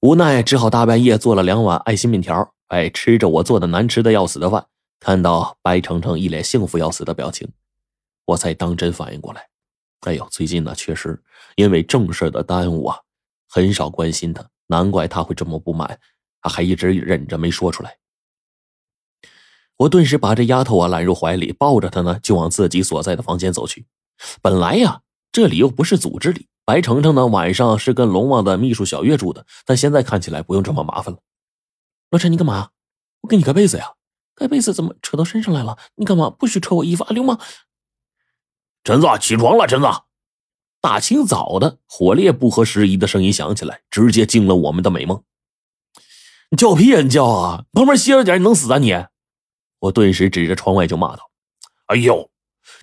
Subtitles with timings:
[0.00, 4.64] 无奈只好大半夜做了两碗爱心面条，哎，吃着我做的难吃的要死的饭，
[4.98, 7.46] 看到白程程一脸幸福要死的表情，
[8.24, 9.46] 我才当真反应过来。
[10.00, 11.22] 哎呦，最近呢，确实
[11.56, 12.96] 因为正事的耽误啊，
[13.46, 15.98] 很少关心他，难怪他会这么不满，
[16.40, 17.98] 他还一直忍着没说出来。
[19.76, 23.84] 我顿时把这丫头啊揽入怀里，抱着她呢，就往自己所在的房间走去。
[24.40, 26.46] 本来呀，这里又不是组织里。
[26.70, 27.26] 白程程呢？
[27.26, 31.18] 晚上是跟龙王的秘书小月住的，但现在看起来不用这么麻烦了。
[32.10, 32.70] 老陈，你干嘛？
[33.22, 33.94] 我给你盖被子呀，
[34.36, 35.76] 盖被子怎么扯到身上来了？
[35.96, 36.30] 你干嘛？
[36.30, 37.40] 不许扯我衣服啊，流氓！
[38.84, 39.88] 陈子，起床了，陈子！
[40.80, 45.24] 大清早的，火烈不合时宜的声音响起来，直接惊了我们的美梦。
[46.50, 47.00] 你叫屁呀！
[47.00, 47.64] 你叫啊！
[47.72, 48.94] 旁边歇着点，你能死啊你！
[49.80, 51.32] 我顿时指着窗外就骂道
[51.90, 52.30] ：“哎呦，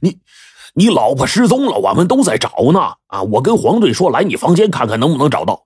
[0.01, 0.19] 你！”
[0.77, 2.79] 你老婆失踪了，我们都在找呢。
[3.07, 5.65] 啊，我跟黄队说，来你房间看看能不能找到。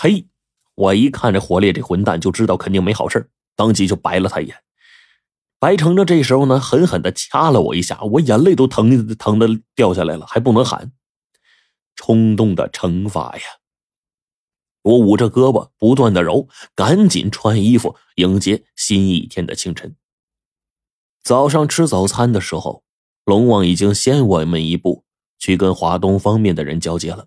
[0.00, 0.28] 嘿，
[0.76, 4.56] 我一看这火烈这混蛋，就知道肯定没好事当即就白了他一眼。
[5.58, 10.92] 白程程这时候呢，狠狠的掐了我一下，我眼泪都疼疼的掉下来了，还不能喊。
[11.96, 13.42] 冲动的惩罚呀！
[14.82, 19.96] 我捂着胳膊，不断的揉，赶紧穿衣服，迎接新一天的清晨。
[21.24, 22.84] 早上吃早餐的时候。
[23.24, 25.04] 龙王已经先我们一步
[25.38, 27.26] 去跟华东方面的人交接了，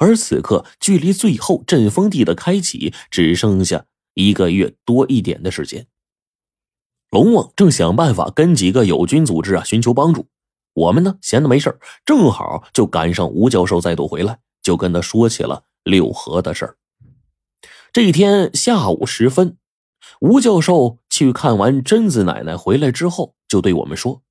[0.00, 3.84] 而此刻距离最后阵风地的开启只剩下
[4.14, 5.86] 一个月多一点的时间。
[7.10, 10.28] 龙王正想办法跟几个友军组织啊寻求帮助，
[10.74, 16.76] 我们呢闲的没事正好就赶上吴教授再度回来，就跟他说起了六合的事儿。
[17.92, 19.56] 这一天下午时分，
[20.20, 24.22] 吴教授去看完贞子奶奶回来之后，就对我们说。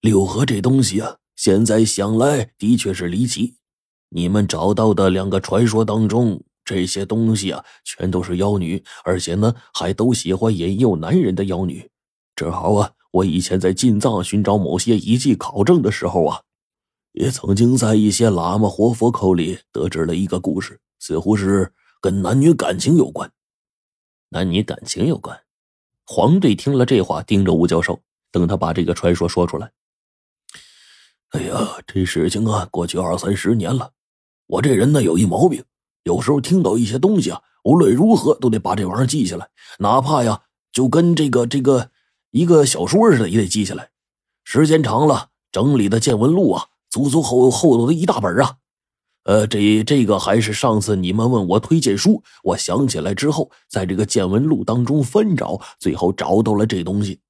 [0.00, 3.56] 六合这东西啊，现在想来的确是离奇。
[4.10, 11.90] 你们找到的两个传说当中，这些东西啊，全都是妖女，而且呢，还都喜欢引诱男人的妖女。
[12.36, 16.42] 正好啊，我以前在进藏寻找某些遗迹考证的时候啊，
[17.10, 23.28] 也曾经在一些喇嘛活佛口里得知了一个故事，似乎是跟男女感情有关。
[24.28, 25.36] 男女感情有关？
[26.06, 29.72] 黄队听了这话，盯着吴教授，等他把这个传说说出来。
[31.38, 33.92] 哎呀，这事情啊，过去二三十年了。
[34.48, 35.62] 我这人呢有一毛病，
[36.02, 39.48] 有时候听到一些东西啊，无论如何都得把这玩意儿记下来，
[39.78, 40.40] 哪怕呀
[40.72, 41.90] 就跟这个这个
[42.32, 43.90] 一个小说似的，也得记下来。
[44.42, 48.56] 时间长了，整理的见闻录啊，足足厚厚的一大本啊。
[49.22, 57.20] 呃，这这个还是上次你们问我推荐书，我想起来之后，在这个见闻录当中翻找，最后找到了这东西。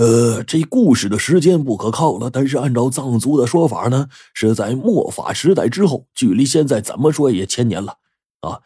[0.00, 7.96] 呃，这故事的时间不可靠了，但是按照藏族的说法呢，是在末法时代之后，距离现在怎么说也千年了
[8.40, 8.60] 啊。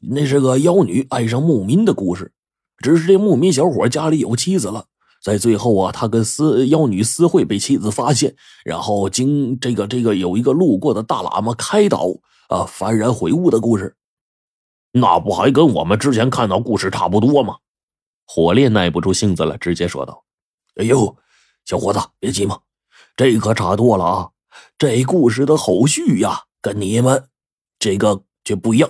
[0.00, 2.32] 那是个妖女爱上牧民的故事，
[2.78, 4.86] 只是这牧民小伙家里有妻子了，
[5.22, 8.34] 在最后啊，他跟私妖女私会被妻子发现，
[8.64, 12.06] 然后经这个这个有一个路过的大喇嘛开导
[12.48, 13.94] 啊，幡然悔悟的故事。
[14.92, 17.56] 那不还跟我们之前看到故事差不多吗？
[18.26, 20.24] 火烈耐不住性子了，直接说道。
[20.78, 21.16] 哎呦，
[21.64, 22.60] 小伙子，别急嘛，
[23.16, 24.30] 这可差多了啊！
[24.78, 27.28] 这故事的后续呀，跟你们
[27.80, 28.88] 这个却不一样。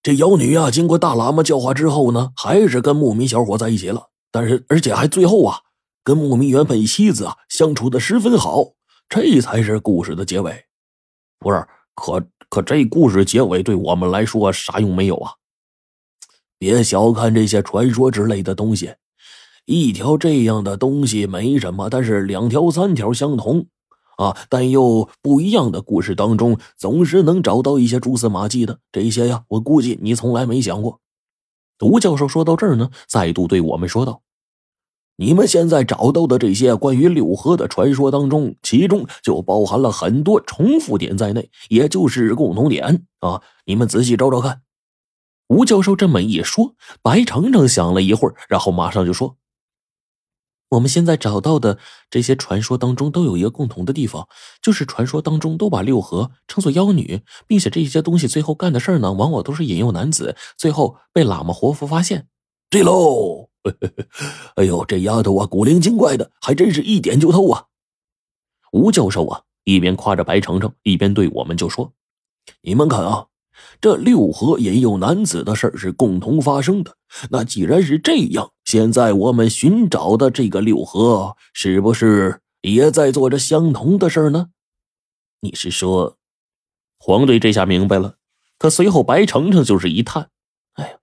[0.00, 5.60] 这妖女啊，经过大喇嘛教化之后呢，还是跟牧民小伙在一起了，但是而且还最后啊，
[6.04, 8.74] 跟牧民原本妻子啊相处的十分好，
[9.08, 10.66] 这才是故事的结尾。
[11.40, 15.32] 不是，可可这故事结尾对我们来说啥用没有啊？
[16.58, 18.94] 别小看这些传说之类的东西。
[19.70, 23.66] 一条这样的东西没什么，但是两条、三条相同，
[24.16, 28.78] 啊，但又不一样的故事当中，总是能找到一些蛛丝马迹的。
[28.90, 31.00] 这些呀，我估计你从来没想过。
[31.84, 34.22] 吴教授说到这儿呢，再度对我们说道
[35.16, 43.42] ：“你们现在找到的这些关于六合的传说当中，其中就包含了很多重复点在内，也就是共同点啊。
[43.66, 44.62] 你们仔细找找看。”
[45.48, 49.36] 吴教授这么一说，白程程想了一会儿，然后马上就说。
[50.70, 51.78] 我们现在找到的
[52.10, 54.28] 这些传说当中，都有一个共同的地方，
[54.60, 62.28] 就是传说当中都把六合称作妖女，并且这些东西最后干的事儿呢，往往都是引诱男子，最后被喇嘛活佛发现。
[62.70, 63.48] 对喽，
[64.56, 67.64] 哎呦，这丫头啊，古灵精怪的，还真是一点就透啊！
[68.72, 71.92] 吴教授啊，一边夸着白程程，一边对我们就说
[72.60, 73.26] ：“你们看啊。”
[73.80, 76.94] 这六合引诱男子的事儿是共同发生的。
[77.30, 84.50] 那既然是这样，现在我们寻找的这个六合，是不是也在做着相同的事呢？
[85.40, 86.18] 你是说，
[86.98, 88.16] 黄队这下明白了，
[88.58, 90.28] 可随后白程程就是一叹
[90.76, 90.98] ：“哎呀，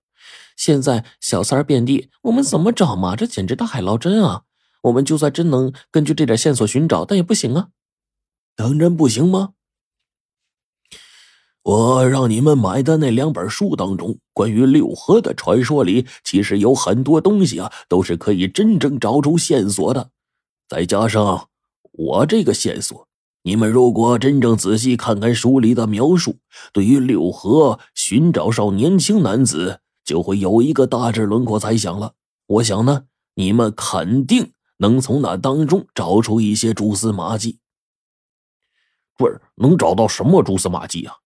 [0.56, 3.16] 现在小三儿遍地，我们怎么找嘛？
[3.16, 4.44] 这简直大海捞针啊！
[4.82, 7.70] 我们就算真能根据这点线索寻找，但也不行啊。”
[8.54, 9.54] 当真不行吗？
[11.66, 20.10] 我让你们买的那两本书当中，关于六合的传说里，其实有很多东西啊，都是可以真正找出线索的。
[20.68, 21.48] 再加上
[21.90, 23.08] 我这个线索，
[23.42, 26.36] 你们如果真正仔细看看书里的描述，
[26.72, 32.12] 对于六合寻找少年轻男子，就会有一个大致轮廓猜想了。
[32.46, 37.58] 我想呢，你们肯定能从那当中找出一些蛛丝马迹。
[39.18, 41.16] 不是能找到什么蛛丝马迹啊？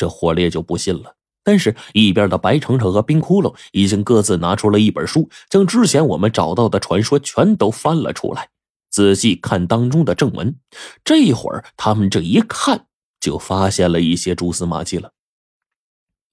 [0.00, 1.14] 这火烈就不信了，
[1.44, 8.48] 但是，一边的白程程和冰窟窿已经各自拿出了一本书，将之前我们找到的传说全都翻了出来，
[8.88, 10.56] 仔细看当中的正文。
[11.04, 12.86] 这会儿，他们这一看，
[13.20, 15.12] 就发现了一些蛛丝马迹了。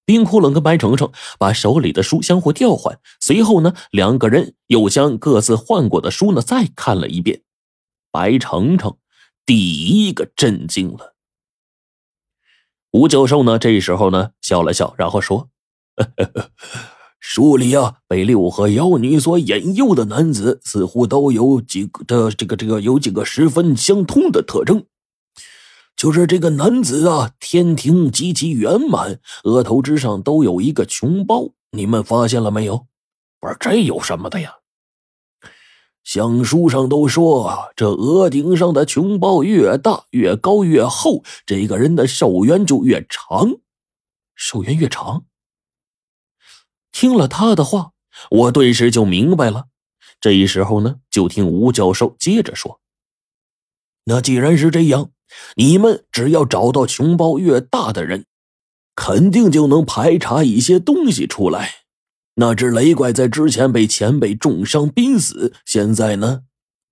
[0.06, 7.42] 冰窟窿跟白程程把手里的书相互调换，随后呢，两个人又将各自换过的书呢再看了一遍。
[8.12, 8.96] 白程程
[9.46, 11.17] 第一个震惊了。
[12.92, 13.60] 吴教授呢？
[13.60, 15.50] 这时候呢，笑了笑，然后说
[17.20, 24.86] ：“书里啊，被六合妖女所引诱的男子，似乎都有几个的这个这个有几个十分相通的特征。
[25.96, 31.50] 就是这个男子啊，天庭极其圆满，额头之上都有一个穷包。
[31.72, 32.88] 你们发现了没有？
[33.40, 34.54] 不是这有什么的呀？”
[36.08, 43.58] 像书上都说，这额顶上的琼包越大、越高、越厚，这个人的寿元就越长。
[44.34, 45.26] 寿元越长。
[46.94, 47.92] 听了他的话，
[48.32, 49.66] 我顿时就明白了。
[50.22, 52.80] 这时候呢，就听吴教授接着说
[54.08, 55.12] ：“那既然是这样，
[55.58, 58.26] 你们只要找到穷包越大的人，
[58.96, 61.70] 肯定就能排查一些东西出来。”
[62.40, 66.44] 那只雷怪在之前被前辈重伤濒死，现在呢，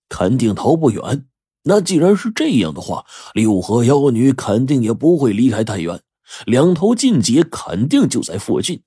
[0.08, 1.26] 肯定逃不远。
[1.62, 6.02] 那既然是这样的话，六合妖女肯定也不会离开太远，
[6.46, 8.82] 两头禁忌肯定就在附近。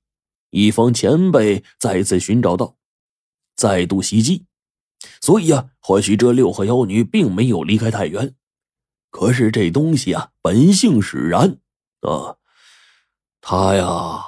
[0.50, 2.76] 以防前辈再次寻找到，
[3.56, 4.46] 再度袭击，
[5.22, 8.36] 所以啊，或许这六合妖女并没有离开太远。
[9.12, 11.58] 可是这东西啊，本性使然
[12.02, 12.36] 啊，
[13.40, 14.26] 他呀。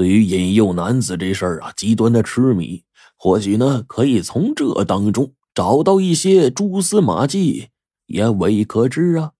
[0.00, 2.84] 对于引诱男子这事儿啊，极端的痴迷，
[3.18, 7.68] 或许呢，可以从这当中找到一些蛛丝马迹，
[8.06, 9.32] 也未可知啊。